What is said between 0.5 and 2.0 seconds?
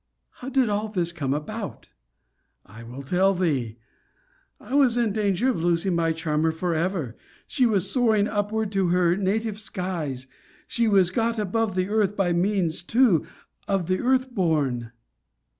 all this come about?